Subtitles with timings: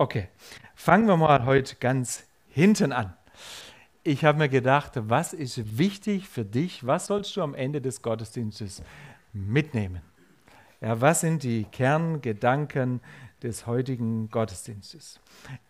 [0.00, 0.28] Okay,
[0.76, 3.14] fangen wir mal heute ganz hinten an.
[4.04, 6.86] Ich habe mir gedacht, was ist wichtig für dich?
[6.86, 8.80] Was sollst du am Ende des Gottesdienstes
[9.32, 10.02] mitnehmen?
[10.80, 13.00] Ja, was sind die Kerngedanken
[13.42, 15.18] des heutigen Gottesdienstes?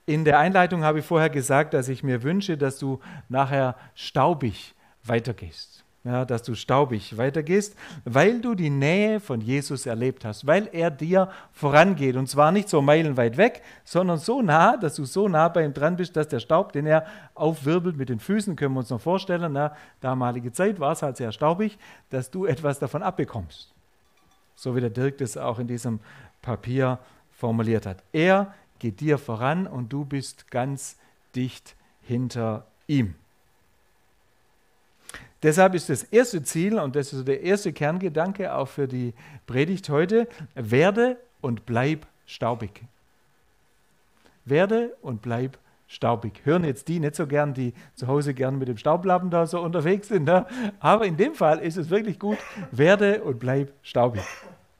[0.04, 3.00] In der Einleitung habe ich vorher gesagt, dass ich mir wünsche, dass du
[3.30, 4.74] nachher staubig
[5.04, 10.68] weitergehst ja, dass du staubig weitergehst, weil du die Nähe von Jesus erlebt hast, weil
[10.72, 12.16] er dir vorangeht.
[12.16, 15.74] Und zwar nicht so meilenweit weg, sondern so nah, dass du so nah bei ihm
[15.74, 19.00] dran bist, dass der Staub, den er aufwirbelt mit den Füßen, können wir uns noch
[19.00, 23.74] vorstellen, na, damalige Zeit war es halt sehr staubig, dass du etwas davon abbekommst.
[24.56, 26.00] So wie der Dirk das auch in diesem
[26.40, 26.98] Papier
[27.30, 28.02] formuliert hat.
[28.12, 30.96] Er geht dir voran und du bist ganz
[31.36, 33.14] dicht hinter ihm.
[35.42, 39.14] Deshalb ist das erste Ziel und das ist der erste Kerngedanke auch für die
[39.46, 42.82] Predigt heute, werde und bleib staubig.
[44.44, 46.40] Werde und bleib staubig.
[46.44, 49.60] Hören jetzt die nicht so gern, die zu Hause gern mit dem Staublappen da so
[49.60, 50.24] unterwegs sind.
[50.24, 50.46] Ne?
[50.80, 52.38] Aber in dem Fall ist es wirklich gut,
[52.72, 54.22] werde und bleib staubig.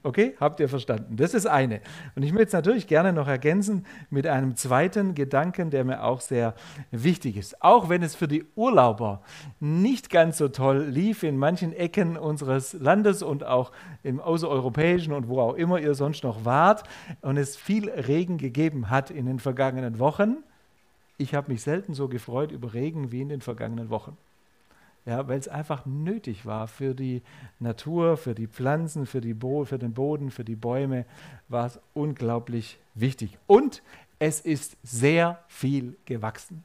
[0.04, 1.16] Okay, habt ihr verstanden?
[1.16, 1.80] Das ist eine.
[2.14, 6.20] Und ich möchte es natürlich gerne noch ergänzen mit einem zweiten Gedanken, der mir auch
[6.20, 6.54] sehr
[6.92, 7.60] wichtig ist.
[7.62, 9.22] Auch wenn es für die Urlauber
[9.58, 13.72] nicht ganz so toll lief in manchen Ecken unseres Landes und auch
[14.04, 16.84] im außereuropäischen und wo auch immer ihr sonst noch wart
[17.22, 20.36] und es viel Regen gegeben hat in den vergangenen Wochen.
[21.16, 24.16] Ich habe mich selten so gefreut über Regen wie in den vergangenen Wochen
[25.08, 27.22] ja, weil es einfach nötig war für die
[27.60, 31.06] Natur, für die Pflanzen, für, die Bo für den Boden, für die Bäume,
[31.48, 33.38] war es unglaublich wichtig.
[33.46, 33.82] Und
[34.18, 36.62] es ist sehr viel gewachsen.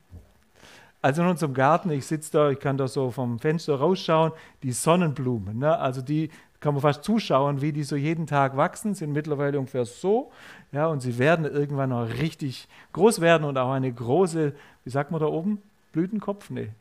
[1.02, 4.74] Also nun zum Garten, ich sitze da, ich kann da so vom Fenster rausschauen, die
[4.74, 5.78] Sonnenblumen, ne?
[5.78, 9.86] also die kann man fast zuschauen, wie die so jeden Tag wachsen, sind mittlerweile ungefähr
[9.86, 10.32] so,
[10.72, 15.12] ja, und sie werden irgendwann noch richtig groß werden und auch eine große, wie sagt
[15.12, 16.50] man da oben, Blütenkopf?
[16.50, 16.72] Nee,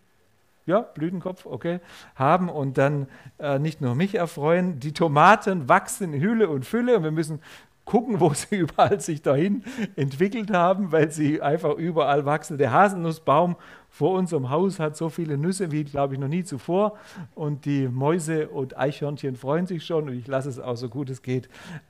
[0.66, 1.80] ja, Blütenkopf, okay,
[2.14, 3.08] haben und dann
[3.38, 4.78] äh, nicht nur mich erfreuen.
[4.78, 7.40] Die Tomaten wachsen in Hülle und Fülle und wir müssen
[7.84, 9.64] gucken, wo sie überall sich dahin
[9.96, 12.58] entwickelt haben, weil sie einfach überall wachsen.
[12.58, 13.56] Der Haselnussbaum
[13.88, 16.96] vor unserem Haus hat so viele Nüsse wie, glaube ich, noch nie zuvor.
[17.34, 21.10] Und die Mäuse und Eichhörnchen freuen sich schon und ich lasse es auch so gut
[21.10, 21.48] es geht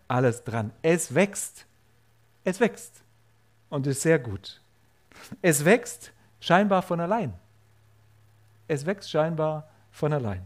[0.09, 0.73] alles dran.
[0.83, 1.67] Es wächst.
[2.45, 3.05] Es wächst.
[3.69, 4.61] Und ist sehr gut.
[5.41, 7.35] Es wächst scheinbar von allein
[8.73, 10.43] es wächst scheinbar von allein.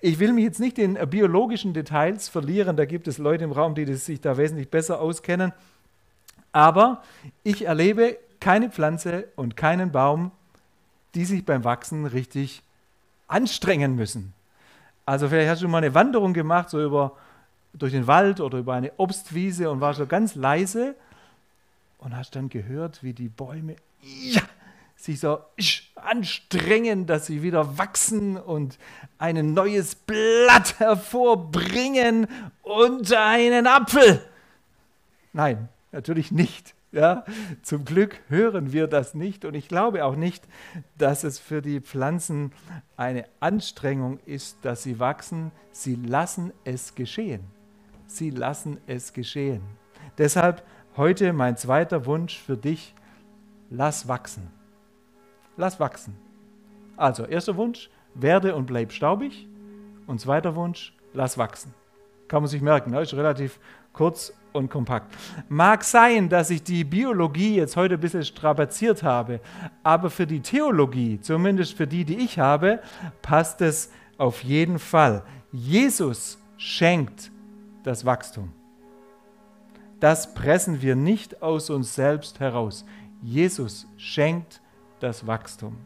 [0.00, 3.74] Ich will mich jetzt nicht in biologischen Details verlieren, da gibt es Leute im Raum,
[3.74, 5.52] die sich da wesentlich besser auskennen,
[6.52, 7.02] aber
[7.42, 10.30] ich erlebe keine Pflanze und keinen Baum,
[11.14, 12.62] die sich beim Wachsen richtig
[13.26, 14.34] anstrengen müssen.
[15.06, 17.12] Also vielleicht hast du mal eine Wanderung gemacht, so über,
[17.72, 20.94] durch den Wald oder über eine Obstwiese und warst so ganz leise
[21.98, 24.42] und hast dann gehört, wie die Bäume ja,
[24.96, 25.38] sich so
[25.94, 28.78] anstrengen, dass sie wieder wachsen und
[29.18, 32.26] ein neues Blatt hervorbringen
[32.62, 34.22] und einen Apfel.
[35.32, 36.74] Nein, natürlich nicht.
[36.92, 37.24] Ja,
[37.62, 40.42] zum Glück hören wir das nicht und ich glaube auch nicht,
[40.96, 42.52] dass es für die Pflanzen
[42.96, 45.52] eine Anstrengung ist, dass sie wachsen.
[45.72, 47.44] Sie lassen es geschehen.
[48.06, 49.60] Sie lassen es geschehen.
[50.16, 50.64] Deshalb
[50.96, 52.94] heute mein zweiter Wunsch für dich,
[53.68, 54.55] lass wachsen
[55.56, 56.16] lass wachsen.
[56.96, 59.46] Also, erster Wunsch, werde und bleib staubig.
[60.06, 61.74] Und zweiter Wunsch, lass wachsen.
[62.28, 63.00] Kann man sich merken, ne?
[63.00, 63.58] ist relativ
[63.92, 65.14] kurz und kompakt.
[65.48, 69.40] Mag sein, dass ich die Biologie jetzt heute ein bisschen strapaziert habe,
[69.82, 72.80] aber für die Theologie, zumindest für die, die ich habe,
[73.22, 75.22] passt es auf jeden Fall.
[75.52, 77.30] Jesus schenkt
[77.82, 78.52] das Wachstum.
[80.00, 82.84] Das pressen wir nicht aus uns selbst heraus.
[83.22, 84.60] Jesus schenkt
[85.00, 85.76] das Wachstum,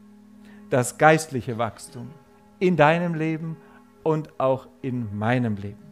[0.70, 2.10] das geistliche Wachstum
[2.58, 3.56] in deinem Leben
[4.02, 5.82] und auch in meinem Leben.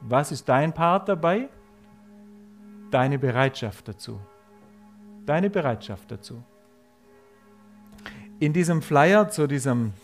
[0.00, 1.48] Was ist dein Part dabei?
[2.90, 4.20] Deine Bereitschaft dazu.
[5.24, 6.42] Deine Bereitschaft dazu.
[8.38, 9.94] In diesem Flyer zu diesem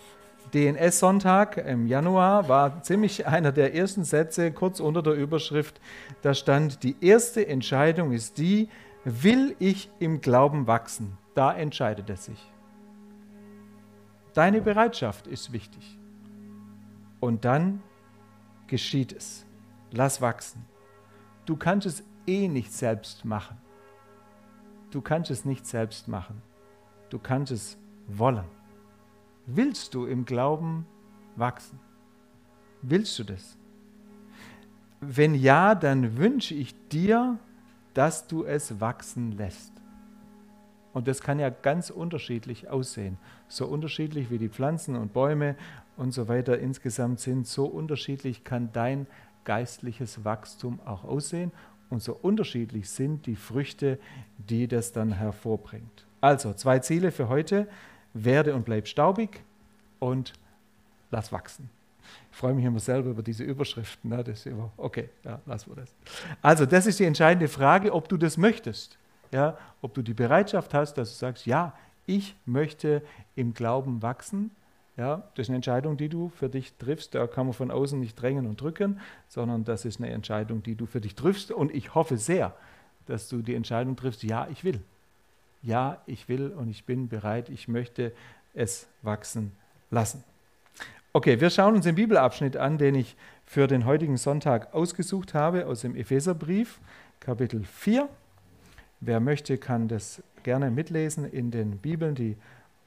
[0.55, 5.81] DNS-Sonntag im Januar war ziemlich einer der ersten Sätze kurz unter der Überschrift,
[6.23, 8.69] da stand, die erste Entscheidung ist die,
[9.05, 11.17] will ich im Glauben wachsen?
[11.35, 12.53] Da entscheidet es sich.
[14.35, 15.99] Deine Bereitschaft ist wichtig.
[17.19, 17.83] Und dann
[18.67, 19.45] geschieht es.
[19.91, 20.65] Lass wachsen.
[21.47, 23.57] Du kannst es eh nicht selbst machen.
[24.91, 26.43] Du kannst es nicht selbst machen.
[27.09, 28.45] Du kannst es wollen.
[29.47, 30.87] Willst du im Glauben
[31.37, 31.81] wachsen?
[32.83, 33.57] Willst du das?
[35.01, 37.39] Wenn ja, dann wünsche ich dir,
[38.01, 39.75] dass du es wachsen lässt.
[40.95, 43.19] Und das kann ja ganz unterschiedlich aussehen.
[43.47, 45.55] So unterschiedlich wie die Pflanzen und Bäume
[45.99, 49.07] und so weiter insgesamt sind, so unterschiedlich kann dein
[49.45, 51.53] geistliches Wachstum auch aussehen.
[51.91, 53.99] Und so unterschiedlich sind die Früchte,
[54.39, 56.07] die das dann hervorbringt.
[56.23, 57.69] Also zwei Ziele für heute.
[58.15, 59.45] Werde und bleib staubig
[59.99, 60.33] und
[61.11, 61.69] lass wachsen.
[62.31, 64.11] Ich freue mich immer selber über diese Überschriften.
[64.11, 64.23] Ne?
[64.25, 65.93] Das immer, okay, ja, lassen wir das.
[66.43, 68.99] Also, das ist die entscheidende Frage, ob du das möchtest.
[69.33, 69.59] Ja?
[69.83, 71.75] Ob du die Bereitschaft hast, dass du sagst, ja,
[72.07, 73.03] ich möchte
[73.37, 74.51] im Glauben wachsen.
[74.97, 77.15] Ja, das ist eine Entscheidung, die du für dich triffst.
[77.15, 80.75] Da kann man von außen nicht drängen und drücken, sondern das ist eine Entscheidung, die
[80.75, 81.53] du für dich triffst.
[81.53, 82.55] Und ich hoffe sehr,
[83.07, 84.81] dass du die Entscheidung triffst, ja, ich will.
[85.63, 88.13] Ja, ich will und ich bin bereit, ich möchte
[88.53, 89.53] es wachsen
[89.91, 90.25] lassen.
[91.13, 95.67] Okay, wir schauen uns den Bibelabschnitt an, den ich für den heutigen Sonntag ausgesucht habe,
[95.67, 96.79] aus dem Epheserbrief,
[97.19, 98.09] Kapitel 4.
[99.01, 102.37] Wer möchte, kann das gerne mitlesen in den Bibeln, die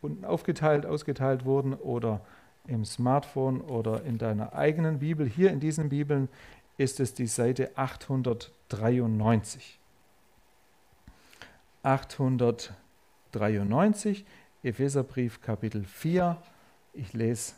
[0.02, 2.22] unten aufgeteilt, ausgeteilt wurden oder
[2.66, 5.28] im Smartphone oder in deiner eigenen Bibel.
[5.28, 6.30] Hier in diesen Bibeln
[6.78, 9.82] ist es die Seite 893.
[11.84, 14.26] 893,
[14.64, 16.38] Epheserbrief Kapitel 4.
[16.94, 17.56] Ich lese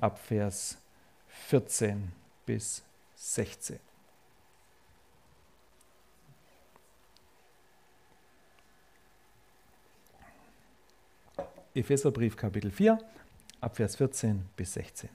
[0.00, 0.78] ab Vers
[1.48, 2.12] 14
[2.46, 2.82] bis
[3.16, 3.78] 16.
[11.74, 12.98] Epheserbrief Kapitel 4,
[13.60, 15.10] ab Vers 14 bis 16.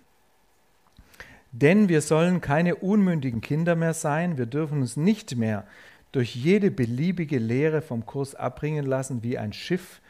[1.51, 5.67] Denn wir sollen keine unmündigen Kinder mehr sein, wir dürfen uns nicht mehr
[6.11, 10.01] durch jede beliebige Lehre vom Kurs abbringen lassen wie ein Schiff,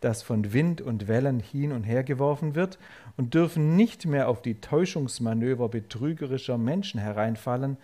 [0.00, 2.78] das von Wind und Wellen hin und her geworfen wird,
[3.16, 7.76] und dürfen nicht mehr auf die Täuschungsmanöver betrügerischer Menschen hereinfallen,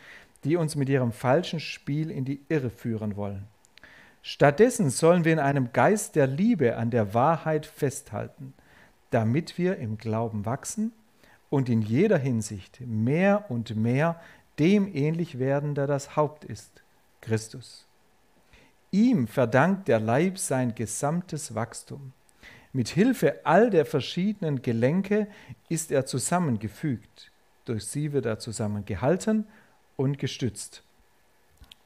[0.45, 3.45] die uns mit ihrem falschen Spiel in die Irre führen wollen.
[4.23, 8.55] Stattdessen sollen wir in einem Geist der Liebe an der Wahrheit festhalten,
[9.11, 10.93] damit wir im Glauben wachsen
[11.49, 14.21] und in jeder Hinsicht mehr und mehr
[14.59, 16.83] dem ähnlich werden, der das Haupt ist,
[17.21, 17.86] Christus.
[18.91, 22.13] Ihm verdankt der Leib sein gesamtes Wachstum.
[22.73, 25.29] Mit Hilfe all der verschiedenen Gelenke
[25.69, 27.33] ist er zusammengefügt.
[27.65, 29.47] Durch sie wird er zusammengehalten
[29.97, 30.83] und gestützt.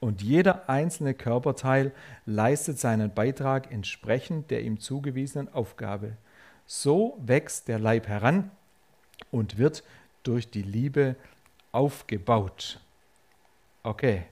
[0.00, 1.92] Und jeder einzelne Körperteil
[2.24, 6.16] leistet seinen Beitrag entsprechend der ihm zugewiesenen Aufgabe.
[6.66, 8.50] So wächst der Leib heran
[9.30, 9.84] und wird
[10.22, 11.16] durch die Liebe
[11.72, 12.80] aufgebaut.
[13.82, 14.24] Okay,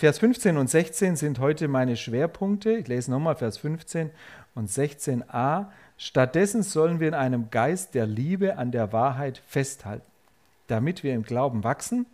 [0.00, 2.72] Vers 15 und 16 sind heute meine Schwerpunkte.
[2.72, 4.08] Ich lese nochmal Vers 15
[4.54, 5.66] und 16a.
[5.98, 10.10] Stattdessen sollen wir in einem Geist der Liebe an der Wahrheit festhalten,
[10.68, 12.06] damit wir im Glauben wachsen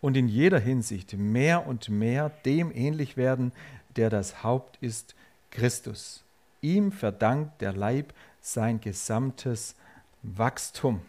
[0.00, 3.52] und in jeder Hinsicht mehr und mehr dem ähnlich werden,
[3.96, 5.14] der das Haupt ist,
[5.50, 6.24] Christus.
[6.62, 9.74] Ihm verdankt der Leib sein gesamtes
[10.22, 11.02] Wachstum.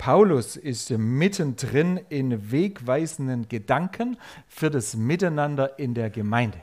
[0.00, 4.16] Paulus ist mittendrin in wegweisenden Gedanken
[4.48, 6.58] für das Miteinander in der Gemeinde.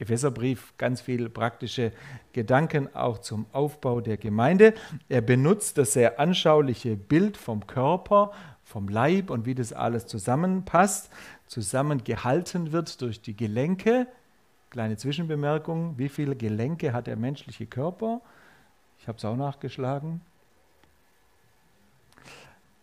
[0.00, 1.92] Epheserbrief, ganz viele praktische
[2.32, 4.74] Gedanken auch zum Aufbau der Gemeinde.
[5.08, 8.32] Er benutzt das sehr anschauliche Bild vom Körper,
[8.64, 11.10] vom Leib und wie das alles zusammenpasst,
[11.46, 14.08] zusammengehalten wird durch die Gelenke.
[14.70, 18.20] Kleine Zwischenbemerkung, wie viele Gelenke hat der menschliche Körper?
[18.98, 20.22] Ich habe es auch nachgeschlagen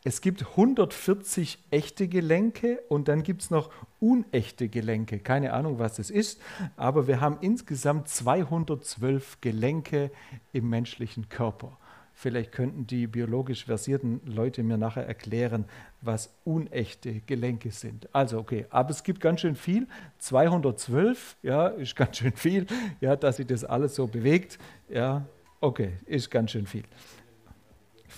[0.08, 5.18] es gibt 140 echte Gelenke und dann gibt es noch unechte Gelenke.
[5.18, 6.40] Keine Ahnung, was das ist,
[6.78, 10.12] aber wir haben insgesamt 212 Gelenke
[10.54, 11.80] im menschlichen Körper.
[12.14, 15.66] Vielleicht könnten die biologisch versierten Leute mir nachher erklären,
[16.02, 18.08] was unechte Gelenke sind.
[18.14, 19.88] Also okay, aber es gibt ganz schön viel.
[20.20, 22.68] 212, ja, ist ganz schön viel,
[23.02, 24.60] ja, dass sich das alles so bewegt.
[24.88, 25.26] Ja,
[25.62, 26.84] okay, ist ganz schön viel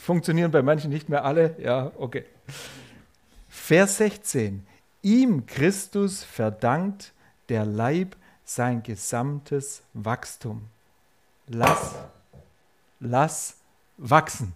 [0.08, 1.56] funktionieren bei manchen nicht mehr alle.
[1.60, 2.24] Ja, okay.
[3.50, 4.66] Vers 16.
[5.02, 7.12] Ihm Christus verdankt
[7.50, 10.62] der Leib sein gesamtes Wachstum.
[11.48, 11.96] Lass,
[13.02, 13.58] lass
[13.98, 14.54] wachsen.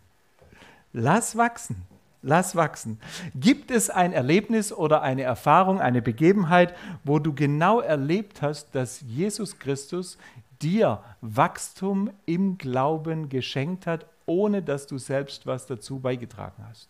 [0.93, 1.85] Lass wachsen.
[2.21, 3.01] Lass wachsen.
[3.35, 9.01] Gibt es ein Erlebnis oder eine Erfahrung, eine Begebenheit, wo du genau erlebt hast, dass
[9.01, 10.17] Jesus Christus
[10.61, 16.89] dir Wachstum im Glauben geschenkt hat, ohne dass du selbst was dazu beigetragen hast.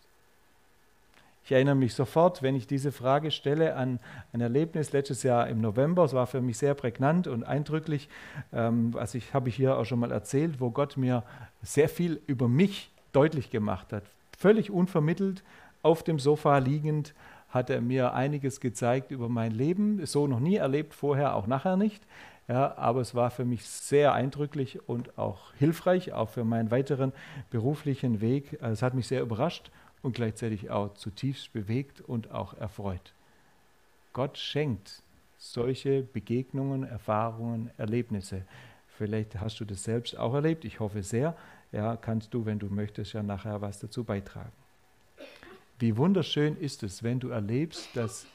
[1.43, 4.00] Ich erinnere mich sofort, wenn ich diese Frage stelle, an
[4.31, 6.03] ein Erlebnis letztes Jahr im November.
[6.03, 8.10] Es war für mich sehr prägnant und eindrücklich.
[8.53, 11.24] Ähm, was ich habe ich hier auch schon mal erzählt, wo Gott mir
[11.63, 14.03] sehr viel über mich deutlich gemacht hat.
[14.38, 15.43] Völlig unvermittelt,
[15.81, 17.13] auf dem Sofa liegend,
[17.50, 20.05] hat er mir einiges gezeigt über mein Leben.
[20.05, 22.03] So noch nie erlebt, vorher auch nachher nicht.
[22.51, 27.13] Ja, aber es war für mich sehr eindrücklich und auch hilfreich, auch für meinen weiteren
[27.50, 28.62] beruflichen Weg.
[28.62, 33.13] Es hat mich sehr überrascht und gleichzeitig auch zutiefst bewegt und auch erfreut.
[34.12, 35.01] Gott schenkt
[35.38, 38.43] solche Begegnungen, Erfahrungen, Erlebnisse.
[38.98, 41.38] Vielleicht hast du das selbst auch erlebt, ich hoffe sehr.
[41.72, 44.51] Ja, kannst du, wenn du möchtest, ja nachher was dazu beitragen.
[45.79, 48.25] Wie wunderschön ist es, wenn du erlebst, dass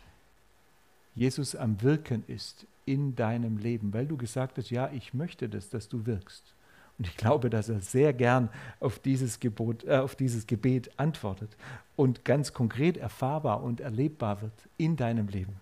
[1.15, 5.69] Jesus am Wirken ist in deinem Leben, weil du gesagt hast, ja, ich möchte das,
[5.69, 6.55] dass du wirkst.
[6.99, 8.49] Und ich glaube, dass er sehr gern
[8.81, 11.51] auf dieses, Gebot, äh, auf dieses Gebet antwortet
[11.95, 15.61] und ganz konkret erfahrbar und erlebbar wird in deinem Leben.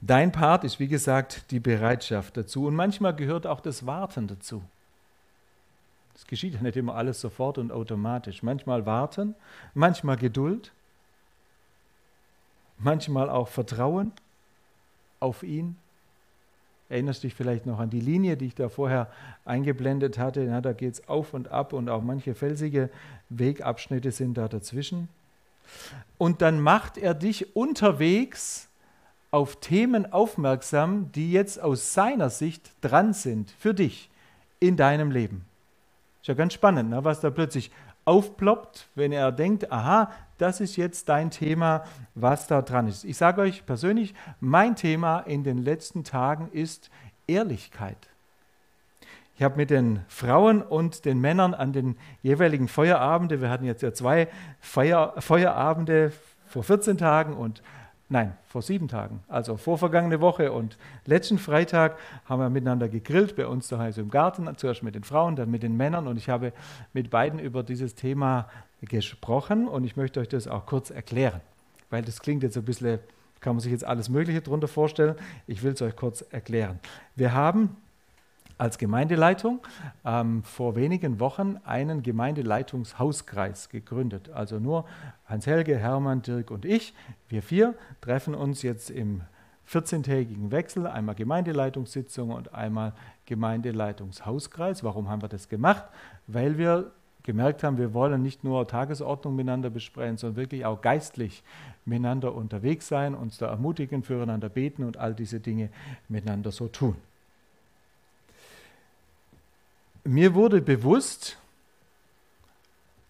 [0.00, 2.66] Dein Part ist, wie gesagt, die Bereitschaft dazu.
[2.66, 4.62] Und manchmal gehört auch das Warten dazu.
[6.14, 8.42] Es geschieht ja nicht immer alles sofort und automatisch.
[8.42, 9.36] Manchmal warten,
[9.74, 10.72] manchmal Geduld,
[12.78, 14.12] manchmal auch Vertrauen
[15.20, 15.76] auf ihn.
[16.88, 19.08] Erinnerst dich vielleicht noch an die Linie, die ich da vorher
[19.44, 20.42] eingeblendet hatte?
[20.44, 22.88] Ja, da geht es auf und ab und auch manche felsige
[23.28, 25.08] Wegabschnitte sind da dazwischen.
[26.16, 28.68] Und dann macht er dich unterwegs
[29.30, 34.08] auf Themen aufmerksam, die jetzt aus seiner Sicht dran sind für dich
[34.60, 35.44] in deinem Leben.
[36.22, 37.70] Ist ja ganz spannend, ne, was da plötzlich
[38.06, 43.04] aufploppt, wenn er denkt, aha, das ist jetzt dein Thema, was da dran ist.
[43.04, 46.90] Ich sage euch persönlich, mein Thema in den letzten Tagen ist
[47.26, 48.08] Ehrlichkeit.
[49.36, 53.82] Ich habe mit den Frauen und den Männern an den jeweiligen Feuerabende, wir hatten jetzt
[53.82, 54.28] ja zwei
[54.60, 56.12] Feuer, Feuerabende
[56.46, 57.62] vor 14 Tagen und
[58.10, 63.46] Nein, vor sieben Tagen, also vorvergangene Woche und letzten Freitag haben wir miteinander gegrillt, bei
[63.46, 66.54] uns daheim im Garten, zuerst mit den Frauen, dann mit den Männern und ich habe
[66.94, 68.48] mit beiden über dieses Thema
[68.82, 71.40] gesprochen und ich möchte euch das auch kurz erklären,
[71.90, 72.98] weil das klingt jetzt ein bisschen,
[73.40, 75.16] kann man sich jetzt alles Mögliche darunter vorstellen,
[75.46, 76.78] ich will es euch kurz erklären.
[77.16, 77.76] Wir haben
[78.58, 79.60] als Gemeindeleitung
[80.04, 84.30] ähm, vor wenigen Wochen einen Gemeindeleitungshauskreis gegründet.
[84.30, 84.84] Also nur
[85.26, 86.92] Hans-Helge, Hermann, Dirk und ich,
[87.28, 89.22] wir vier, treffen uns jetzt im
[89.70, 92.94] 14-tägigen Wechsel, einmal Gemeindeleitungssitzung und einmal
[93.26, 94.82] Gemeindeleitungshauskreis.
[94.82, 95.84] Warum haben wir das gemacht?
[96.26, 96.90] Weil wir
[97.28, 101.42] gemerkt haben, wir wollen nicht nur Tagesordnung miteinander besprechen, sondern wirklich auch geistlich
[101.84, 105.68] miteinander unterwegs sein, uns da ermutigen, füreinander beten und all diese Dinge
[106.08, 106.96] miteinander so tun.
[110.04, 111.36] Mir wurde bewusst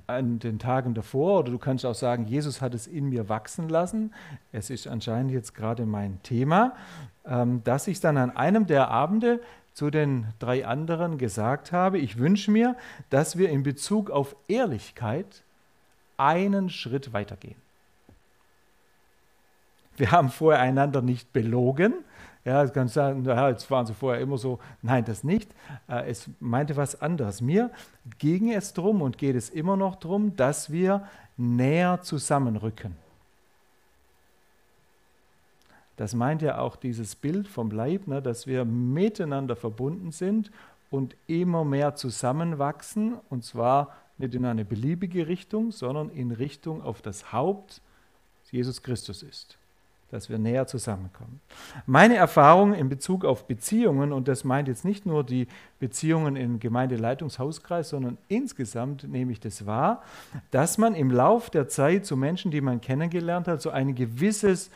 [0.09, 3.69] an den Tagen davor, oder du kannst auch sagen, Jesus hat es in mir wachsen
[3.69, 4.13] lassen,
[4.51, 6.75] es ist anscheinend jetzt gerade mein Thema,
[7.25, 9.41] ähm, dass ich dann an einem der Abende
[9.79, 12.75] zu den drei anderen gesagt habe, ich wünsche mir,
[13.11, 15.45] dass wir in Bezug auf Ehrlichkeit
[16.17, 17.55] einen Schritt weitergehen.
[19.97, 21.95] Wir haben vorher einander nicht belogen,
[22.45, 24.59] ja, es kann sagen, ja, jetzt waren sie vorher immer so.
[24.83, 25.49] Nein, das nicht.
[25.87, 27.41] Äh, es meinte was anderes.
[27.41, 27.71] Mir
[28.19, 31.07] ging es darum und geht es immer noch darum, dass wir
[31.37, 32.97] näher zusammenrücken.
[35.99, 40.53] Das meint ja auch dieses Bild vom Leib, ne, dass wir miteinander verbunden sind
[40.91, 47.03] und immer mehr zusammenwachsen, und zwar nicht in eine beliebige Richtung, sondern in Richtung auf
[47.03, 47.83] das Haupt,
[48.43, 49.59] das Jesus Christus ist
[50.11, 51.41] dass wir näher zusammenkommen.
[51.87, 55.47] Meine Erfahrung in Bezug auf Beziehungen, und das meint jetzt nicht nur die
[55.81, 60.03] Beziehungen im Gemeindeleitungshauskreis, sondern insgesamt nehme ich das wahr,
[60.51, 64.71] dass man im Lauf der Zeit zu Menschen, die man kennengelernt hat, so ein gewisses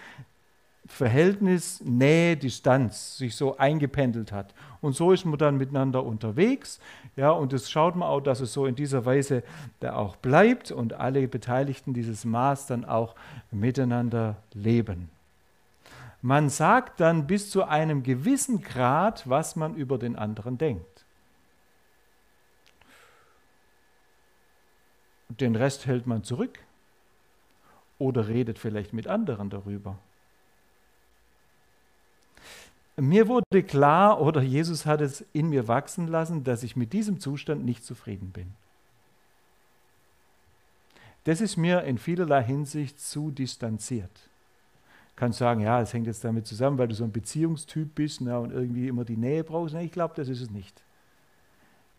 [0.92, 4.52] Verhältnis Nähe, Distanz sich so eingependelt hat.
[4.82, 6.80] Und so ist man dann miteinander unterwegs.
[7.16, 9.42] Ja, und das schaut man auch, dass es so in dieser Weise
[9.80, 13.14] da auch bleibt und alle Beteiligten dieses Maß dann auch
[13.50, 15.08] miteinander leben.
[16.20, 21.06] Man sagt dann bis zu einem gewissen Grad, was man über den anderen denkt.
[25.30, 26.58] Den Rest hält man zurück
[27.98, 29.96] oder redet vielleicht mit anderen darüber.
[32.96, 37.20] Mir wurde klar, oder Jesus hat es in mir wachsen lassen, dass ich mit diesem
[37.20, 38.52] Zustand nicht zufrieden bin.
[41.24, 44.28] Das ist mir in vielerlei Hinsicht zu distanziert
[45.22, 48.40] kannst sagen, ja, es hängt jetzt damit zusammen, weil du so ein Beziehungstyp bist ne,
[48.40, 49.72] und irgendwie immer die Nähe brauchst.
[49.72, 50.82] Nee, ich glaube, das ist es nicht.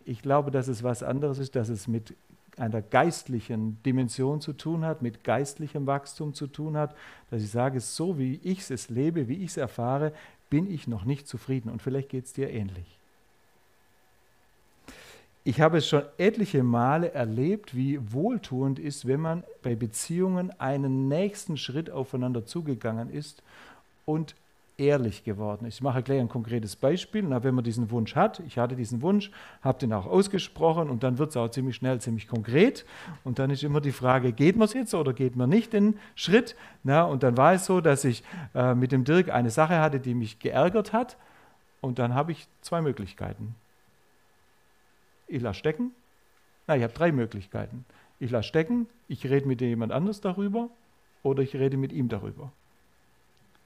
[0.03, 2.15] Ich glaube, dass es was anderes ist, dass es mit
[2.57, 6.95] einer geistlichen Dimension zu tun hat, mit geistlichem Wachstum zu tun hat,
[7.31, 10.11] dass ich sage, so wie ich es lebe, wie ich es erfahre,
[10.53, 11.71] bin ich noch nicht zufrieden.
[11.71, 12.99] Und vielleicht geht es dir ähnlich.
[15.43, 21.07] Ich habe es schon etliche Male erlebt, wie wohltuend ist, wenn man bei Beziehungen einen
[21.07, 23.41] nächsten Schritt aufeinander zugegangen ist
[24.05, 24.35] und
[24.77, 25.75] ehrlich geworden ist.
[25.75, 27.23] Ich mache gleich ein konkretes Beispiel.
[27.23, 31.03] Na, wenn man diesen Wunsch hat, ich hatte diesen Wunsch, habe den auch ausgesprochen und
[31.03, 32.85] dann wird es auch ziemlich schnell ziemlich konkret.
[33.23, 35.99] Und dann ist immer die Frage, geht man es jetzt oder geht man nicht den
[36.15, 36.55] Schritt?
[36.83, 38.23] Na, und dann war es so, dass ich
[38.55, 41.17] äh, mit dem Dirk eine Sache hatte, die mich geärgert hat.
[41.81, 43.55] Und dann habe ich zwei Möglichkeiten.
[45.27, 45.91] Ich lasse stecken.
[46.67, 47.85] Na, ich habe drei Möglichkeiten.
[48.19, 50.69] Ich lasse stecken, ich rede mit jemand anders darüber
[51.23, 52.51] oder ich rede mit ihm darüber.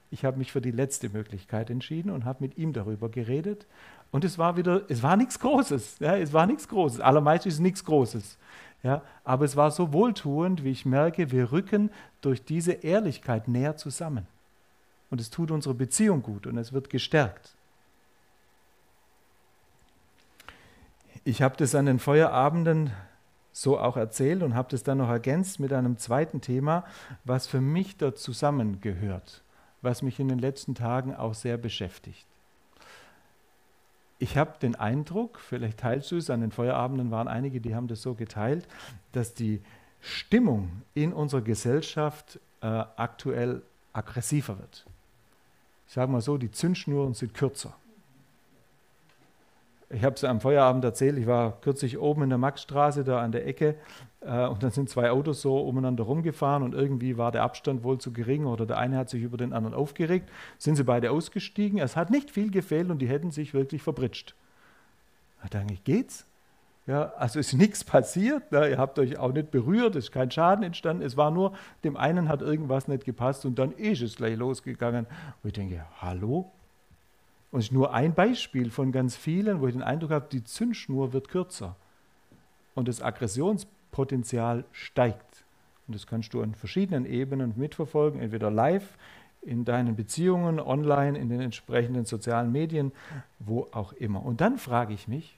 [0.09, 3.65] Ich habe mich für die letzte Möglichkeit entschieden und habe mit ihm darüber geredet.
[4.11, 5.99] Und es war wieder, es war nichts Großes.
[5.99, 7.01] Ja, es war nichts Großes.
[7.01, 8.37] Allermeist ist nichts Großes.
[8.83, 11.89] Ja, aber es war so wohltuend, wie ich merke, wir rücken
[12.21, 14.27] durch diese Ehrlichkeit näher zusammen.
[15.09, 17.55] Und es tut unsere Beziehung gut und es wird gestärkt.
[21.23, 22.91] Ich habe das an den Feuerabenden
[23.51, 26.85] so auch erzählt und habe das dann noch ergänzt mit einem zweiten Thema,
[27.25, 29.43] was für mich da zusammengehört
[29.87, 32.25] was mich in den letzten Tagen auch sehr beschäftigt.
[34.19, 37.87] Ich habe den Eindruck, vielleicht teilst du es, an den Feuerabenden waren einige, die haben
[37.87, 38.67] das so geteilt,
[39.13, 39.61] dass die
[40.01, 43.61] Stimmung in unserer Gesellschaft äh, aktuell
[43.93, 44.85] aggressiver wird.
[45.87, 47.73] Ich sage mal so, die Zündschnuren sind kürzer.
[49.89, 53.31] Ich habe es am Feierabend erzählt, ich war kürzlich oben in der Maxstraße, da an
[53.31, 53.75] der Ecke,
[54.19, 57.97] äh, und dann sind zwei Autos so umeinander rumgefahren und irgendwie war der Abstand wohl
[57.97, 60.29] zu gering oder der eine hat sich über den anderen aufgeregt.
[60.57, 64.35] Sind sie beide ausgestiegen, es hat nicht viel gefehlt und die hätten sich wirklich verbritscht.
[65.41, 66.25] Da denke ich, geht's?
[66.85, 68.69] Ja, also ist nichts passiert, ne?
[68.69, 71.51] ihr habt euch auch nicht berührt, es ist kein Schaden entstanden, es war nur,
[71.83, 75.05] dem einen hat irgendwas nicht gepasst und dann ist es gleich losgegangen.
[75.43, 76.49] Und ich denke, hallo?
[77.51, 80.43] Und es ist nur ein Beispiel von ganz vielen, wo ich den Eindruck habe, die
[80.43, 81.75] Zündschnur wird kürzer.
[82.75, 85.45] Und das Aggressionspotenzial steigt.
[85.87, 88.97] Und das kannst du an verschiedenen Ebenen mitverfolgen, entweder live,
[89.41, 92.91] in deinen Beziehungen, online, in den entsprechenden sozialen Medien,
[93.39, 94.23] wo auch immer.
[94.25, 95.37] Und dann frage ich mich,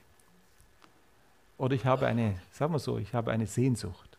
[1.58, 4.18] oder ich habe eine, sagen wir so, ich habe eine Sehnsucht,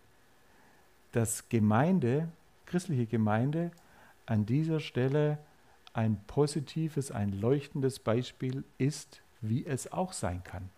[1.12, 2.30] dass Gemeinde,
[2.66, 3.72] christliche Gemeinde
[4.26, 5.40] an dieser Stelle
[5.94, 10.70] ein positives, ein leuchtendes Beispiel ist, wie es auch sein kann.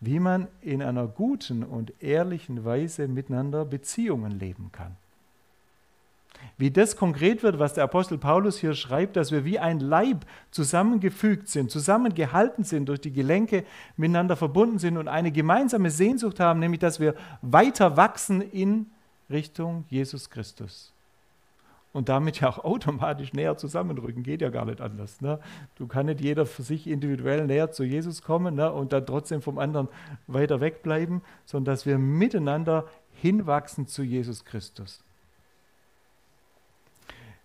[0.00, 4.96] Wie man in einer guten und ehrlichen Weise miteinander Beziehungen leben kann.
[6.58, 10.26] Wie das konkret wird, was der Apostel Paulus hier schreibt, dass wir wie ein Leib
[10.50, 13.64] zusammengefügt sind, zusammengehalten sind, durch die Gelenke
[13.96, 18.90] miteinander verbunden sind und eine gemeinsame Sehnsucht haben, nämlich dass wir weiter wachsen in
[19.30, 20.93] Richtung Jesus Christus
[21.94, 24.24] und damit ja auch automatisch näher zusammenrücken.
[24.24, 25.20] Geht ja gar nicht anders.
[25.20, 25.38] Ne?
[25.76, 28.70] Du kann nicht jeder für sich individuell näher zu Jesus kommen ne?
[28.70, 29.88] und dann trotzdem vom anderen
[30.26, 35.04] weiter wegbleiben, sondern dass wir miteinander hinwachsen zu Jesus Christus.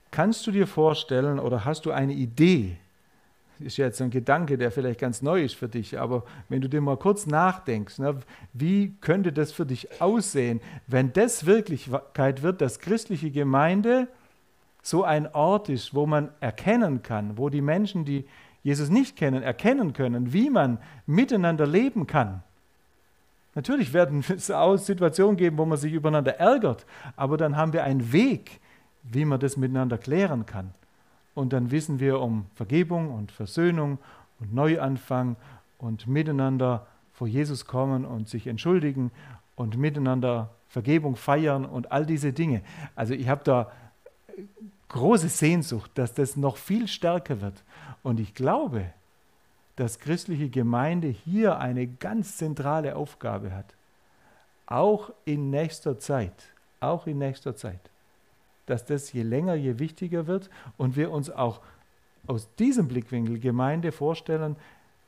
[0.10, 2.78] Kannst du dir vorstellen oder hast du eine Idee?
[3.60, 6.82] Ist jetzt ein Gedanke, der vielleicht ganz neu ist für dich, aber wenn du dir
[6.82, 8.18] mal kurz nachdenkst, ne,
[8.54, 14.08] wie könnte das für dich aussehen, wenn das Wirklichkeit wird, dass christliche Gemeinde
[14.82, 18.26] so ein Ort ist, wo man erkennen kann, wo die Menschen, die
[18.64, 22.44] Jesus nicht kennen, erkennen können, wie man miteinander leben kann.
[23.56, 27.84] Natürlich werden es auch Situationen geben, wo man sich übereinander ärgert, aber dann haben wir
[27.84, 28.60] einen Weg,
[29.04, 30.74] wie man das miteinander klären kann.
[31.34, 33.98] Und dann wissen wir um Vergebung und Versöhnung
[34.40, 35.36] und Neuanfang
[35.78, 39.12] und miteinander vor Jesus kommen und sich entschuldigen
[39.56, 42.62] und miteinander Vergebung feiern und all diese Dinge.
[42.96, 43.72] Also ich habe da
[44.90, 47.64] große Sehnsucht, dass das noch viel stärker wird.
[48.04, 48.94] Und ich glaube,
[49.76, 53.76] dass christliche Gemeinde hier eine ganz zentrale Aufgabe hat.
[54.66, 56.34] Auch in nächster Zeit.
[56.80, 57.80] Auch in nächster Zeit.
[58.66, 61.62] Dass das je länger, je wichtiger wird und wir uns auch
[62.28, 64.56] aus diesem Blickwinkel Gemeinde vorstellen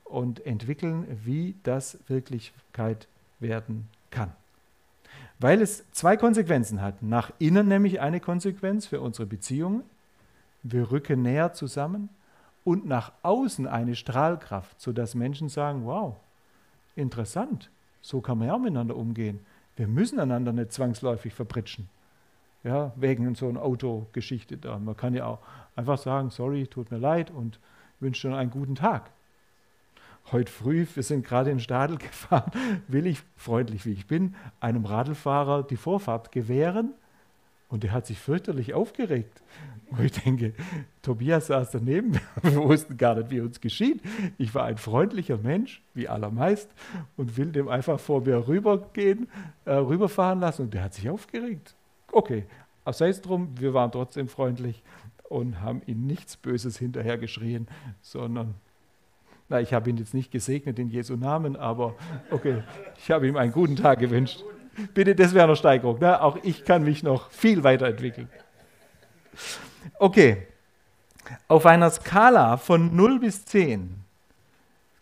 [0.05, 3.07] und entwickeln, wie das Wirklichkeit
[3.39, 3.87] werden
[5.41, 7.01] weil es zwei Konsequenzen hat.
[7.01, 9.83] Nach innen nämlich eine Konsequenz für unsere Beziehungen.
[10.61, 12.09] Wir rücken näher zusammen.
[12.63, 16.15] Und nach außen eine Strahlkraft, sodass Menschen sagen, wow,
[16.95, 17.71] interessant,
[18.03, 19.39] so kann man ja miteinander umgehen.
[19.75, 21.89] Wir müssen einander nicht zwangsläufig verbritschen.
[22.63, 24.77] Ja, wegen so einer Autogeschichte da.
[24.77, 25.39] Man kann ja auch
[25.75, 27.59] einfach sagen, sorry, tut mir leid und
[27.99, 29.09] wünsche dir einen guten Tag
[30.31, 32.51] heute früh, wir sind gerade in Stadel gefahren,
[32.87, 36.93] will ich, freundlich wie ich bin, einem Radlfahrer die Vorfahrt gewähren.
[37.69, 39.41] Und der hat sich fürchterlich aufgeregt.
[39.91, 40.53] Und ich denke,
[41.01, 44.01] Tobias saß daneben, wir wussten gar nicht, wie uns geschieht.
[44.37, 46.69] Ich war ein freundlicher Mensch, wie allermeist,
[47.15, 49.29] und will dem einfach vor mir rübergehen,
[49.65, 50.63] äh, rüberfahren lassen.
[50.63, 51.75] Und der hat sich aufgeregt.
[52.11, 52.45] Okay,
[52.89, 54.83] sei es drum, wir waren trotzdem freundlich
[55.29, 57.67] und haben ihm nichts Böses hinterhergeschrien,
[58.01, 58.55] sondern,
[59.51, 61.93] na, ich habe ihn jetzt nicht gesegnet in Jesu Namen, aber
[62.31, 62.63] okay,
[62.97, 64.43] ich habe ihm einen guten Tag gewünscht.
[64.93, 65.99] Bitte, das wäre eine Steigerung.
[65.99, 66.21] Ne?
[66.21, 68.29] Auch ich kann mich noch viel weiterentwickeln.
[69.99, 70.47] Okay,
[71.49, 73.93] auf einer Skala von 0 bis 10,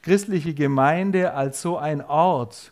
[0.01, 2.71] christliche Gemeinde als so ein Ort,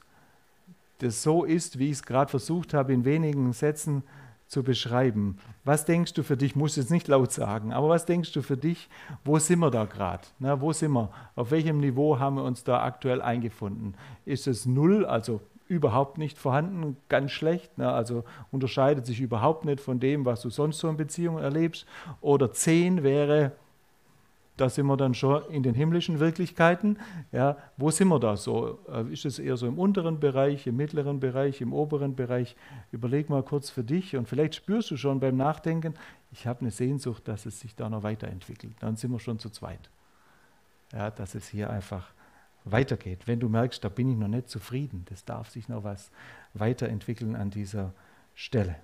[0.98, 4.02] das so ist, wie ich es gerade versucht habe, in wenigen Sätzen
[4.48, 5.38] zu beschreiben.
[5.64, 8.58] Was denkst du für dich, muss jetzt nicht laut sagen, aber was denkst du für
[8.58, 8.90] dich,
[9.24, 10.24] wo sind wir da gerade?
[10.40, 11.10] Wo sind wir?
[11.36, 13.96] Auf welchem Niveau haben wir uns da aktuell eingefunden?
[14.26, 17.92] Ist es null, also überhaupt nicht vorhanden, ganz schlecht, ne?
[17.92, 21.86] also unterscheidet sich überhaupt nicht von dem, was du sonst so in Beziehungen erlebst?
[22.22, 23.52] Oder zehn wäre
[24.58, 26.98] da sind wir dann schon in den himmlischen Wirklichkeiten.
[27.32, 28.80] Ja, wo sind wir da so?
[28.92, 32.56] Äh, ist es eher so im unteren Bereich, im mittleren Bereich, im oberen Bereich?
[32.92, 35.94] Überleg mal kurz für dich und vielleicht spürst du schon beim Nachdenken,
[36.32, 38.74] ich habe eine Sehnsucht, dass es sich da noch weiterentwickelt.
[38.80, 39.90] Dann sind wir schon zu zweit.
[40.92, 42.10] Ja, dass es hier einfach
[42.66, 43.28] weitergeht.
[43.28, 46.12] Wenn du merkst, da bin ich noch nicht zufrieden, das darf sich noch was
[46.54, 47.94] weiterentwickeln an dieser
[48.36, 48.76] Stelle.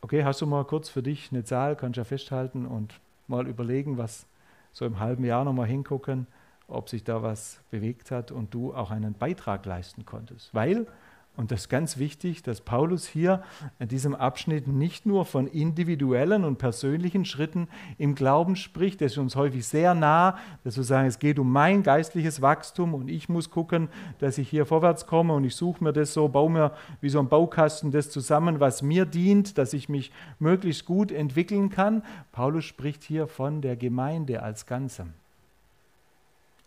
[0.00, 3.46] Okay, hast du mal kurz für dich eine Zahl, kannst du ja festhalten und mal
[3.46, 4.26] überlegen, was
[4.72, 6.26] so im halben Jahr nochmal hingucken,
[6.66, 10.54] ob sich da was bewegt hat und du auch einen Beitrag leisten konntest.
[10.54, 10.86] Weil
[11.36, 13.42] und das ist ganz wichtig, dass Paulus hier
[13.80, 17.66] in diesem Abschnitt nicht nur von individuellen und persönlichen Schritten
[17.98, 21.50] im Glauben spricht, das ist uns häufig sehr nah, dass wir sagen, es geht um
[21.50, 23.88] mein geistliches Wachstum und ich muss gucken,
[24.20, 27.18] dass ich hier vorwärts komme und ich suche mir das so, baue mir wie so
[27.18, 32.04] ein Baukasten das zusammen, was mir dient, dass ich mich möglichst gut entwickeln kann.
[32.30, 35.14] Paulus spricht hier von der Gemeinde als Ganzem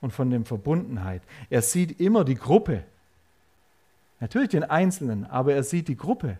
[0.02, 1.22] und von der Verbundenheit.
[1.50, 2.84] Er sieht immer die Gruppe
[4.20, 6.38] Natürlich den Einzelnen, aber er sieht die Gruppe.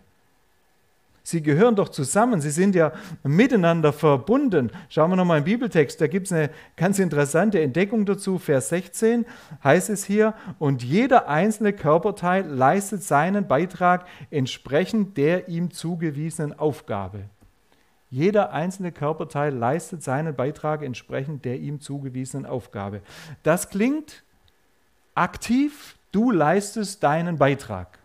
[1.22, 2.90] Sie gehören doch zusammen, sie sind ja
[3.22, 4.70] miteinander verbunden.
[4.88, 8.38] Schauen wir nochmal im Bibeltext, da gibt es eine ganz interessante Entdeckung dazu.
[8.38, 9.26] Vers 16
[9.62, 17.24] heißt es hier, und jeder einzelne Körperteil leistet seinen Beitrag entsprechend der ihm zugewiesenen Aufgabe.
[18.08, 23.02] Jeder einzelne Körperteil leistet seinen Beitrag entsprechend der ihm zugewiesenen Aufgabe.
[23.42, 24.24] Das klingt
[25.14, 27.98] aktiv, Du leistest deinen Beitrag.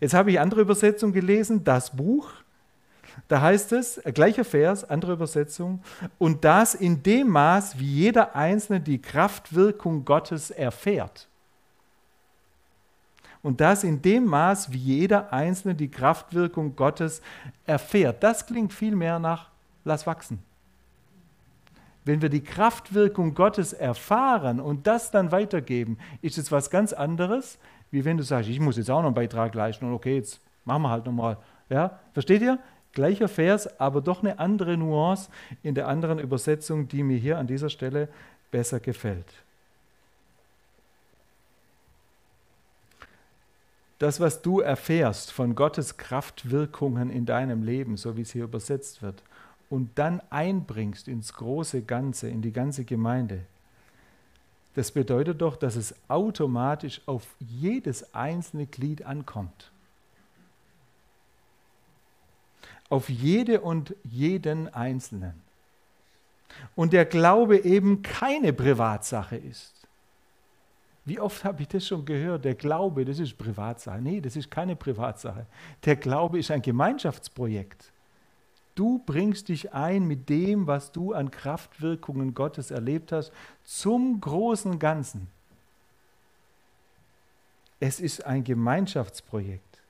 [0.00, 2.30] Jetzt habe ich andere Übersetzung gelesen, das Buch.
[3.26, 5.82] Da heißt es, äh, gleicher Vers, andere Übersetzung,
[6.18, 11.26] und das in dem Maß, wie jeder Einzelne die Kraftwirkung Gottes erfährt.
[13.42, 17.22] Und das in dem Maß, wie jeder Einzelne die Kraftwirkung Gottes
[17.66, 18.22] erfährt.
[18.22, 19.50] Das klingt viel mehr nach,
[19.84, 20.42] lass wachsen
[22.08, 27.58] wenn wir die Kraftwirkung Gottes erfahren und das dann weitergeben, ist es was ganz anderes,
[27.90, 30.40] wie wenn du sagst, ich muss jetzt auch noch einen Beitrag leisten und okay, jetzt
[30.64, 31.36] machen wir halt nochmal.
[31.68, 32.58] Ja, versteht ihr?
[32.92, 35.28] Gleicher Vers, aber doch eine andere Nuance
[35.62, 38.08] in der anderen Übersetzung, die mir hier an dieser Stelle
[38.50, 39.30] besser gefällt.
[43.98, 49.02] Das, was du erfährst von Gottes Kraftwirkungen in deinem Leben, so wie es hier übersetzt
[49.02, 49.22] wird,
[49.70, 53.44] und dann einbringst ins große Ganze, in die ganze Gemeinde,
[54.74, 59.72] das bedeutet doch, dass es automatisch auf jedes einzelne Glied ankommt.
[62.88, 65.34] Auf jede und jeden Einzelnen.
[66.76, 69.74] Und der Glaube eben keine Privatsache ist.
[71.04, 72.44] Wie oft habe ich das schon gehört?
[72.44, 74.00] Der Glaube, das ist Privatsache.
[74.00, 75.46] Nee, das ist keine Privatsache.
[75.84, 77.92] Der Glaube ist ein Gemeinschaftsprojekt.
[78.78, 83.32] Du bringst dich ein mit dem, was du an Kraftwirkungen Gottes erlebt hast,
[83.64, 85.26] zum großen Ganzen.
[87.80, 89.82] Es ist ein Gemeinschaftsprojekt.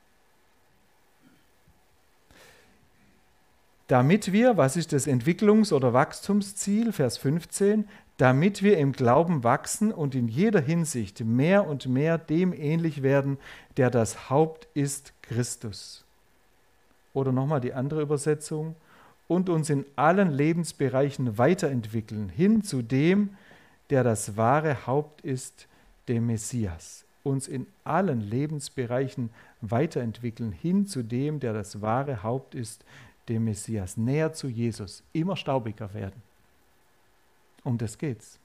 [3.88, 9.92] Damit wir, was ist das Entwicklungs- oder Wachstumsziel, Vers 15, damit wir im Glauben wachsen
[9.92, 13.36] und in jeder Hinsicht mehr und mehr dem ähnlich werden,
[13.76, 16.07] der das Haupt ist, Christus.
[17.18, 18.76] Oder nochmal die andere Übersetzung.
[19.26, 23.30] Und uns in allen Lebensbereichen weiterentwickeln, hin zu dem,
[23.90, 25.66] der das wahre Haupt ist,
[26.06, 27.04] dem Messias.
[27.24, 32.84] Uns in allen Lebensbereichen weiterentwickeln, hin zu dem, der das wahre Haupt ist,
[33.28, 33.96] dem Messias.
[33.96, 36.22] Näher zu Jesus, immer staubiger werden.
[37.64, 38.38] Um das geht's.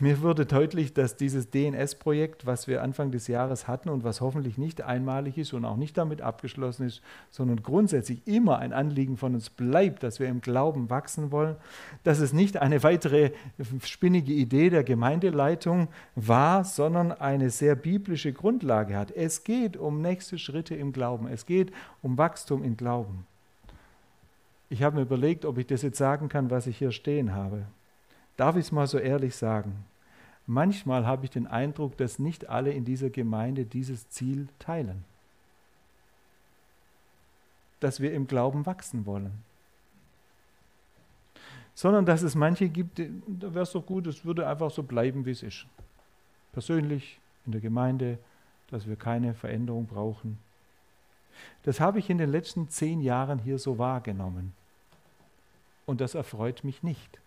[0.00, 4.58] Mir wurde deutlich, dass dieses DNS-Projekt, was wir Anfang des Jahres hatten und was hoffentlich
[4.58, 9.34] nicht einmalig ist und auch nicht damit abgeschlossen ist, sondern grundsätzlich immer ein Anliegen von
[9.36, 11.54] uns bleibt, dass wir im Glauben wachsen wollen,
[12.02, 13.30] dass es nicht eine weitere
[13.84, 19.12] spinnige Idee der Gemeindeleitung war, sondern eine sehr biblische Grundlage hat.
[19.12, 21.28] Es geht um nächste Schritte im Glauben.
[21.28, 21.70] Es geht
[22.02, 23.26] um Wachstum im Glauben.
[24.70, 27.66] Ich habe mir überlegt, ob ich das jetzt sagen kann, was ich hier stehen habe.
[28.36, 29.84] Darf ich es mal so ehrlich sagen?
[30.46, 35.04] Manchmal habe ich den Eindruck, dass nicht alle in dieser Gemeinde dieses Ziel teilen.
[37.80, 39.42] Dass wir im Glauben wachsen wollen.
[41.74, 45.24] Sondern dass es manche gibt, da wäre es doch gut, es würde einfach so bleiben,
[45.24, 45.66] wie es ist.
[46.52, 48.18] Persönlich, in der Gemeinde,
[48.70, 50.38] dass wir keine Veränderung brauchen.
[51.64, 54.54] Das habe ich in den letzten zehn Jahren hier so wahrgenommen.
[55.86, 57.18] Und das erfreut mich nicht.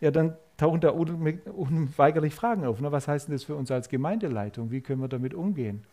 [0.00, 2.80] Ja, dann tauchen da unweigerlich Fragen auf.
[2.80, 2.92] Ne?
[2.92, 4.70] Was heißt denn das für uns als Gemeindeleitung?
[4.70, 5.84] Wie können wir damit umgehen?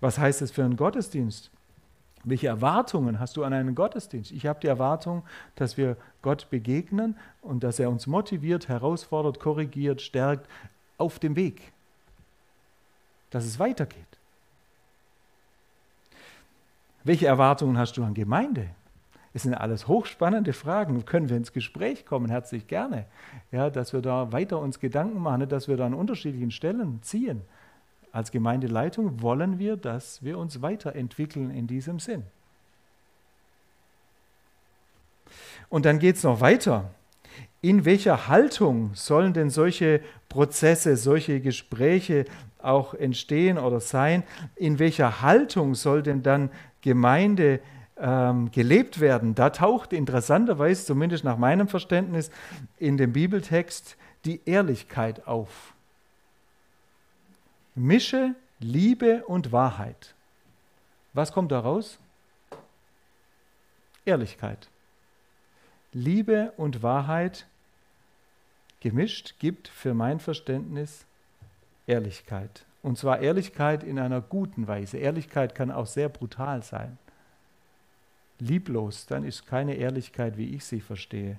[0.00, 1.50] Was heißt das für einen Gottesdienst?
[2.24, 4.32] Welche Erwartungen hast du an einen Gottesdienst?
[4.32, 5.22] Ich habe die Erwartung,
[5.54, 10.48] dass wir Gott begegnen und dass er uns motiviert, herausfordert, korrigiert, stärkt
[10.98, 11.72] auf dem Weg,
[13.30, 14.04] dass es weitergeht.
[17.04, 18.68] Welche Erwartungen hast du an Gemeinde?
[19.38, 21.04] Es sind alles hochspannende Fragen.
[21.04, 22.28] Können wir ins Gespräch kommen?
[22.28, 23.04] Herzlich gerne.
[23.52, 27.42] Ja, dass wir da weiter uns Gedanken machen, dass wir da an unterschiedlichen Stellen ziehen.
[28.10, 32.24] Als Gemeindeleitung wollen wir, dass wir uns weiterentwickeln in diesem Sinn.
[35.68, 36.90] Und dann geht es noch weiter.
[37.60, 42.24] In welcher Haltung sollen denn solche Prozesse, solche Gespräche
[42.60, 44.24] auch entstehen oder sein?
[44.56, 47.60] In welcher Haltung soll denn dann Gemeinde
[48.00, 49.34] ähm, gelebt werden?
[49.34, 52.30] Da taucht interessanterweise, zumindest nach meinem Verständnis,
[52.78, 55.74] in dem Bibeltext die Ehrlichkeit auf.
[57.74, 60.14] Mische Liebe und Wahrheit.
[61.12, 61.98] Was kommt daraus?
[64.04, 64.68] Ehrlichkeit.
[65.92, 67.46] Liebe und Wahrheit
[68.80, 71.04] gemischt gibt für mein Verständnis
[71.86, 72.64] Ehrlichkeit.
[72.82, 74.98] Und zwar Ehrlichkeit in einer guten Weise.
[74.98, 76.98] Ehrlichkeit kann auch sehr brutal sein.
[78.38, 81.38] Lieblos, dann ist keine Ehrlichkeit, wie ich sie verstehe.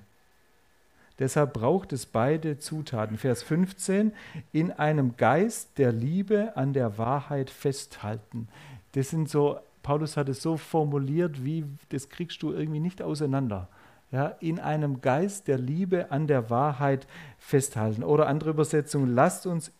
[1.18, 3.18] Deshalb braucht es beide Zutaten.
[3.18, 4.12] Vers 15,
[4.52, 8.48] in einem Geist der Liebe an der Wahrheit festhalten.
[8.92, 13.68] Das sind so, Paulus hat es so formuliert, wie das kriegst du irgendwie nicht auseinander.
[14.10, 17.06] Ja, in einem Geist der Liebe an der Wahrheit
[17.38, 18.02] festhalten.
[18.02, 19.70] Oder andere Übersetzung, lasst uns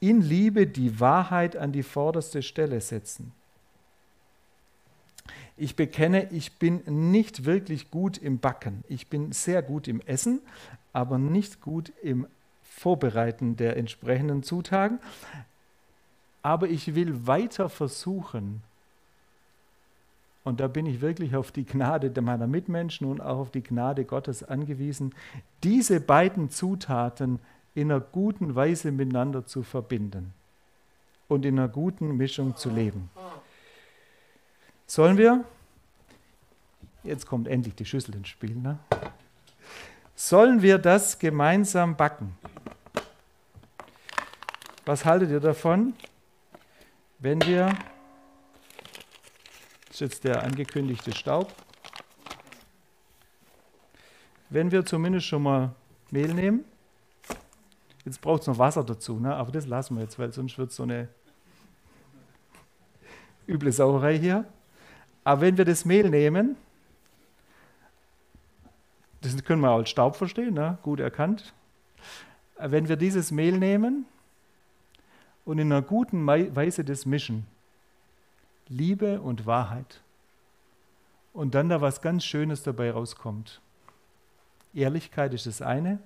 [0.00, 3.32] in Liebe die Wahrheit an die vorderste Stelle setzen.
[5.60, 8.82] Ich bekenne, ich bin nicht wirklich gut im Backen.
[8.88, 10.40] Ich bin sehr gut im Essen,
[10.94, 12.26] aber nicht gut im
[12.62, 15.00] Vorbereiten der entsprechenden Zutaten.
[16.40, 18.62] Aber ich will weiter versuchen,
[20.44, 24.06] und da bin ich wirklich auf die Gnade meiner Mitmenschen und auch auf die Gnade
[24.06, 25.14] Gottes angewiesen,
[25.62, 27.38] diese beiden Zutaten
[27.74, 30.32] in einer guten Weise miteinander zu verbinden
[31.28, 33.10] und in einer guten Mischung zu leben.
[34.90, 35.44] Sollen wir?
[37.04, 38.56] Jetzt kommt endlich die Schüssel ins Spiel.
[38.56, 38.76] Ne?
[40.16, 42.36] Sollen wir das gemeinsam backen?
[44.84, 45.94] Was haltet ihr davon,
[47.20, 47.66] wenn wir,
[49.86, 51.54] das ist jetzt der angekündigte Staub,
[54.48, 55.72] wenn wir zumindest schon mal
[56.10, 56.64] Mehl nehmen,
[58.04, 59.36] jetzt braucht es noch Wasser dazu, ne?
[59.36, 61.06] aber das lassen wir jetzt, weil sonst wird es so eine
[63.46, 64.52] üble Sauerei hier.
[65.24, 66.56] Aber wenn wir das Mehl nehmen,
[69.20, 70.78] das können wir als Staub verstehen, ne?
[70.82, 71.52] gut erkannt.
[72.58, 74.06] Wenn wir dieses Mehl nehmen
[75.44, 77.46] und in einer guten Weise das mischen,
[78.68, 80.00] Liebe und Wahrheit,
[81.32, 83.60] und dann da was ganz Schönes dabei rauskommt.
[84.74, 86.00] Ehrlichkeit ist das eine,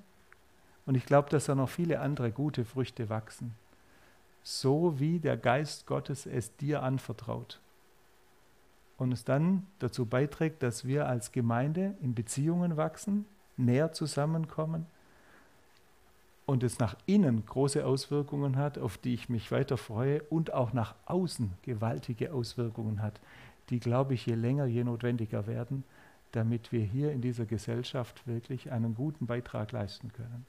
[0.87, 3.55] und ich glaube, dass da noch viele andere gute Früchte wachsen,
[4.43, 7.59] so wie der Geist Gottes es dir anvertraut
[9.05, 13.27] und es dann dazu beiträgt, dass wir als Gemeinde in Beziehungen wachsen,
[13.59, 14.87] näher zusammenkommen
[16.47, 20.73] und es nach innen große Auswirkungen hat, auf die ich mich weiter freue und auch
[20.73, 23.21] nach außen gewaltige Auswirkungen hat,
[23.69, 25.85] die, glaube ich, je länger, je notwendiger werden,
[26.33, 30.47] damit wir hier in dieser Gesellschaft wirklich einen guten Beitrag leisten können.